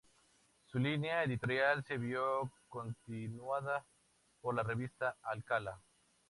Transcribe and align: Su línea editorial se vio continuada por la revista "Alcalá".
Su 0.65 0.79
línea 0.79 1.23
editorial 1.25 1.83
se 1.85 1.99
vio 1.99 2.51
continuada 2.69 3.85
por 4.41 4.55
la 4.55 4.63
revista 4.63 5.15
"Alcalá". 5.21 5.79